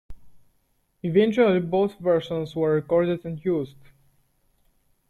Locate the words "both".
1.59-1.99